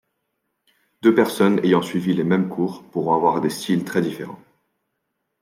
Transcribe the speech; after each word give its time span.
Deux 1.03 1.13
personnes 1.13 1.59
ayant 1.63 1.83
suivi 1.83 2.15
les 2.15 2.23
mêmes 2.23 2.49
cours, 2.49 2.81
pourront 2.89 3.13
avoir 3.13 3.39
des 3.39 3.51
styles 3.51 3.83
très 3.85 4.01
différents. 4.01 4.41